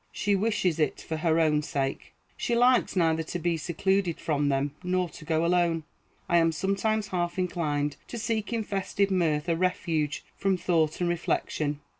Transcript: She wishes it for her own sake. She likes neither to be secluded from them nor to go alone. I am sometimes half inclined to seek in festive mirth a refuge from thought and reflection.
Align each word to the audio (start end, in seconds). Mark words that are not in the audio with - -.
She 0.11 0.33
wishes 0.33 0.79
it 0.79 0.99
for 0.99 1.17
her 1.17 1.39
own 1.39 1.61
sake. 1.61 2.15
She 2.35 2.55
likes 2.55 2.95
neither 2.95 3.21
to 3.21 3.37
be 3.37 3.55
secluded 3.55 4.19
from 4.19 4.49
them 4.49 4.73
nor 4.81 5.09
to 5.09 5.23
go 5.25 5.45
alone. 5.45 5.83
I 6.27 6.39
am 6.39 6.51
sometimes 6.51 7.09
half 7.09 7.37
inclined 7.37 7.97
to 8.07 8.17
seek 8.17 8.51
in 8.51 8.63
festive 8.63 9.11
mirth 9.11 9.47
a 9.47 9.55
refuge 9.55 10.25
from 10.35 10.57
thought 10.57 11.01
and 11.01 11.07
reflection. 11.07 11.81